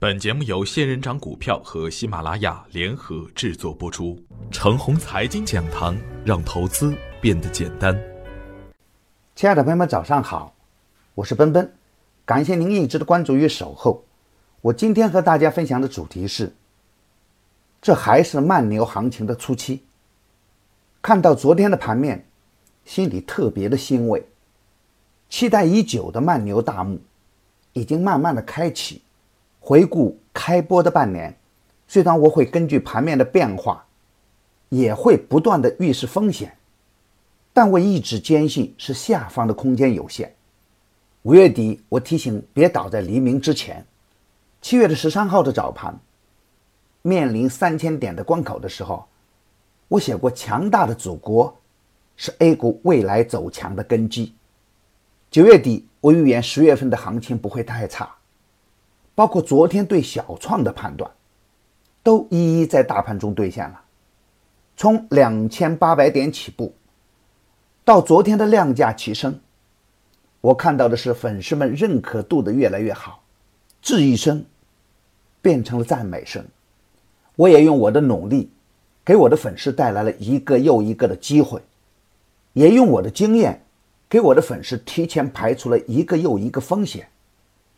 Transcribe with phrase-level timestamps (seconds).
[0.00, 4.18] 本节目由仙人掌股票和喜马拉雅联合制作播出。
[4.50, 7.94] 程红财经讲堂，让投资变得简单。
[9.36, 10.54] 亲爱的朋友们，早上好，
[11.14, 11.70] 我是奔奔，
[12.24, 14.02] 感谢您一直的关注与守候。
[14.62, 16.54] 我今天和大家分享的主题是：
[17.82, 19.84] 这还是慢牛行情的初期。
[21.02, 22.26] 看到昨天的盘面，
[22.86, 24.26] 心里特别的欣慰，
[25.28, 26.98] 期待已久的慢牛大幕
[27.74, 29.02] 已经慢慢的开启。
[29.60, 31.36] 回顾开播的半年，
[31.86, 33.86] 虽然我会根据盘面的变化，
[34.70, 36.56] 也会不断的预示风险，
[37.52, 40.34] 但我一直坚信是下方的空间有限。
[41.22, 43.84] 五月底，我提醒别倒在黎明之前。
[44.62, 45.98] 七月的十三号的早盘，
[47.02, 49.06] 面临三千点的关口的时候，
[49.88, 51.54] 我写过强大的祖国
[52.16, 54.34] 是 A 股未来走强的根基。
[55.30, 58.08] 九月底，我预言十月份的行情不会太差。
[59.20, 61.10] 包括昨天对小创的判断，
[62.02, 63.78] 都一一在大盘中兑现了。
[64.78, 66.74] 从两千八百点起步，
[67.84, 69.38] 到昨天的量价齐升，
[70.40, 73.22] 我看到的是粉丝们认可度的越来越好，
[73.82, 74.42] 质疑声
[75.42, 76.42] 变成了赞美声。
[77.36, 78.50] 我也用我的努力，
[79.04, 81.60] 给我的粉丝带来了一个又一个的机会，
[82.54, 83.62] 也用我的经验，
[84.08, 87.06] 给我的粉丝提前排除了一个又一个风险。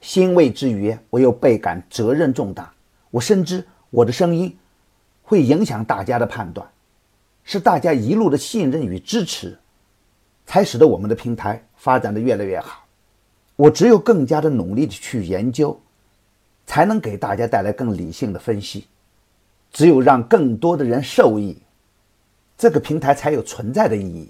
[0.00, 2.72] 欣慰之余，我又倍感责任重大。
[3.10, 4.56] 我深知我的声音
[5.22, 6.68] 会影响大家的判断，
[7.44, 9.58] 是大家一路的信任与支持，
[10.46, 12.84] 才使得我们的平台发展的越来越好。
[13.56, 15.80] 我只有更加的努力的去研究，
[16.66, 18.86] 才能给大家带来更理性的分析。
[19.72, 21.56] 只有让更多的人受益，
[22.56, 24.28] 这个平台才有存在的意义。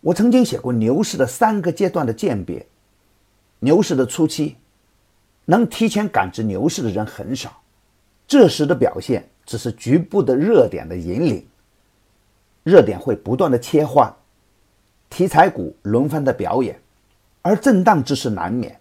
[0.00, 2.64] 我曾经写过牛市的三个阶段的鉴别，
[3.58, 4.56] 牛市的初期。
[5.50, 7.62] 能提前感知牛市的人很少，
[8.26, 11.46] 这时的表现只是局部的热点的引领，
[12.64, 14.14] 热点会不断的切换，
[15.08, 16.78] 题材股轮番的表演，
[17.40, 18.78] 而震荡之势难免，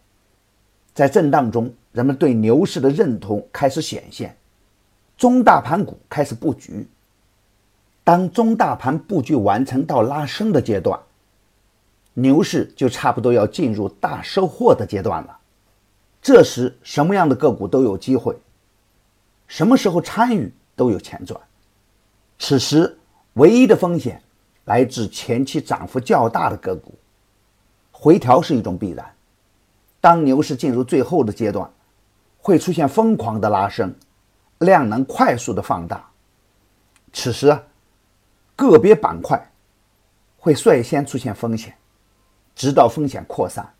[0.93, 4.35] 在震荡中，人们对牛市的认同开始显现，
[5.15, 6.85] 中大盘股开始布局，
[8.03, 10.99] 当中大盘布局完成到拉升的阶段，
[12.15, 15.39] 牛市就差不多要进入大收获的阶段了。
[16.27, 18.37] 这时，什么样的个股都有机会，
[19.47, 21.39] 什么时候参与都有钱赚。
[22.37, 22.99] 此时，
[23.35, 24.21] 唯一的风险
[24.65, 26.93] 来自前期涨幅较大的个股，
[27.93, 29.09] 回调是一种必然。
[30.01, 31.71] 当牛市进入最后的阶段，
[32.39, 33.95] 会出现疯狂的拉升，
[34.57, 36.05] 量能快速的放大。
[37.13, 37.57] 此时，
[38.53, 39.49] 个别板块
[40.37, 41.73] 会率先出现风险，
[42.53, 43.73] 直到风险扩散。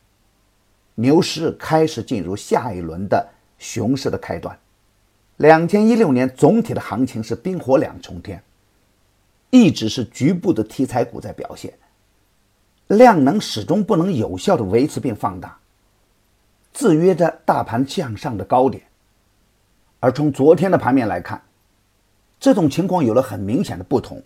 [0.99, 4.57] 牛市开始进入下一轮的熊市的开端。
[5.35, 8.41] 两千一六年总体的行情是冰火两重天，
[9.51, 11.71] 一直是局部的题材股在表现，
[12.87, 15.55] 量能始终不能有效的维持并放大，
[16.73, 18.81] 制约着大盘向上的高点。
[19.99, 21.39] 而从昨天的盘面来看，
[22.39, 24.19] 这种情况有了很明显的不同，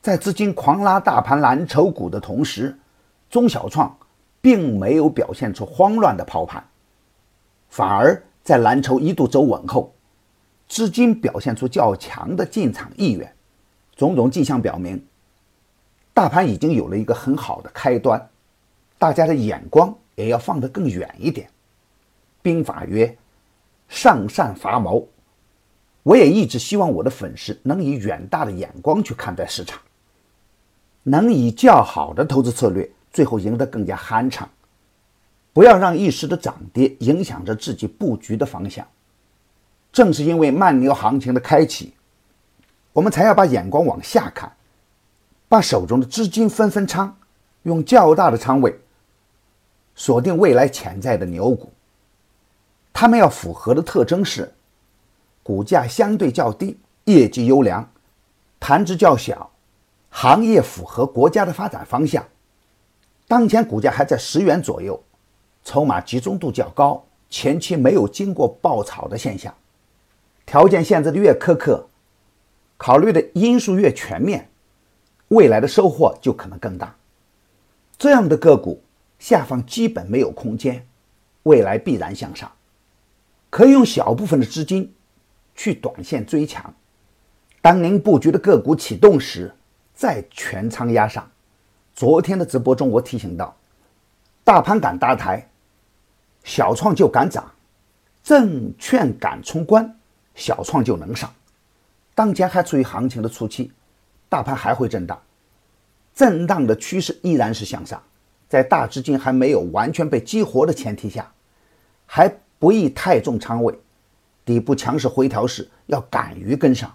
[0.00, 2.74] 在资金狂拉大盘蓝筹股的同时，
[3.28, 3.94] 中小创。
[4.40, 6.62] 并没有表现出慌乱的抛盘，
[7.68, 9.92] 反而在蓝筹一度走稳后，
[10.68, 13.32] 资金表现出较强的进场意愿。
[13.96, 15.04] 种种迹象表明，
[16.14, 18.30] 大盘已经有了一个很好的开端，
[18.96, 21.50] 大家的眼光也要放得更远一点。
[22.40, 23.18] 兵法曰
[23.88, 25.08] ：“上善伐谋。”
[26.04, 29.78] 我也一直希望我的粉丝能以远大的眼光去看待市场，
[31.02, 32.88] 能以较好的投资策略。
[33.10, 34.48] 最后赢得更加酣畅，
[35.52, 38.86] 不要让一时的涨跌影响着自己布局的方向。
[39.90, 41.94] 正是因为慢牛行情的开启，
[42.92, 44.52] 我们才要把眼光往下看，
[45.48, 47.16] 把手中的资金分分仓，
[47.62, 48.78] 用较大的仓位
[49.94, 51.72] 锁定未来潜在的牛股。
[52.92, 54.52] 他们要符合的特征是：
[55.42, 57.90] 股价相对较低，业绩优良，
[58.60, 59.50] 盘子较小，
[60.10, 62.24] 行业符合国家的发展方向。
[63.28, 64.98] 当前股价还在十元左右，
[65.62, 69.54] 筹码集中度较高，前期没有经过爆炒的现象，
[70.46, 71.86] 条件限制的越苛刻，
[72.78, 74.48] 考虑的因素越全面，
[75.28, 76.96] 未来的收获就可能更大。
[77.98, 78.82] 这样的个股
[79.18, 80.86] 下方基本没有空间，
[81.42, 82.50] 未来必然向上，
[83.50, 84.94] 可以用小部分的资金
[85.54, 86.74] 去短线追强，
[87.60, 89.54] 当您布局的个股启动时，
[89.92, 91.30] 再全仓压上。
[91.98, 93.56] 昨天的直播中，我提醒到，
[94.44, 95.50] 大盘敢搭台，
[96.44, 97.50] 小创就敢涨，
[98.22, 99.98] 证券敢冲关，
[100.36, 101.28] 小创就能上。
[102.14, 103.72] 当前还处于行情的初期，
[104.28, 105.20] 大盘还会震荡，
[106.14, 108.00] 震荡的趋势依然是向上。
[108.48, 111.28] 在大资金还没有完全被激活的前提下，
[112.06, 113.76] 还不宜太重仓位。
[114.44, 116.94] 底部强势回调时，要敢于跟上。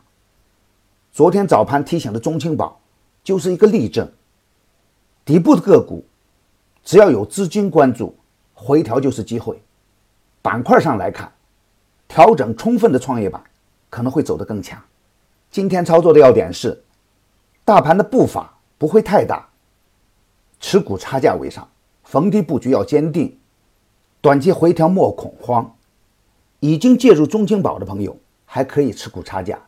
[1.12, 2.80] 昨天早盘提醒的中青宝
[3.22, 4.10] 就是一个例证。
[5.26, 6.04] 底部的个股，
[6.84, 8.14] 只要有资金关注，
[8.54, 9.62] 回调就是机会。
[10.42, 11.32] 板块上来看，
[12.10, 13.42] 调整充分的创业板
[13.90, 14.82] 可能会走得更强。
[15.50, 16.84] 今天操作的要点是，
[17.64, 19.48] 大盘的步伐不会太大。
[20.60, 21.70] 持股差价为上，
[22.04, 23.38] 逢低布局要坚定，
[24.20, 25.74] 短期回调莫恐慌。
[26.60, 29.60] 已经介入中青宝的朋友还可以持股差价，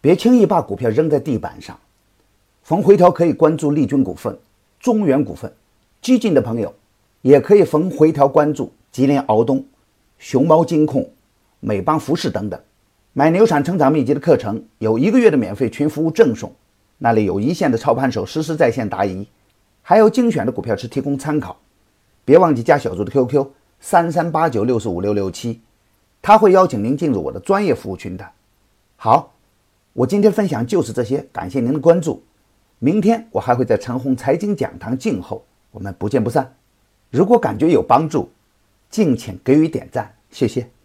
[0.00, 1.76] 别轻易把股票扔在地板上。
[2.62, 4.36] 逢回调可以关注利君股份、
[4.80, 5.52] 中原股份。
[6.02, 6.72] 激进的朋友
[7.22, 9.64] 也可以逢回调关注吉林敖东、
[10.18, 11.10] 熊猫金控、
[11.58, 12.60] 美邦服饰等等。
[13.12, 16.54] 买牛产成长秘籍的课程有一个月的免费群服务赠送，
[16.98, 19.26] 那里有一线的操盘手实时在线答疑。
[19.82, 21.56] 还有精选的股票池提供参考，
[22.24, 23.46] 别忘记加小猪的 QQ
[23.80, 25.60] 三三八九六四五六六七，
[26.20, 28.28] 他会邀请您进入我的专业服务群的。
[28.96, 29.32] 好，
[29.92, 32.22] 我今天分享就是这些，感谢您的关注。
[32.78, 36.54] 明天我还会在长虹财经讲堂静候，我们不见不散。
[37.10, 38.30] 如果感觉有帮助，
[38.90, 40.75] 敬请给予点赞，谢谢。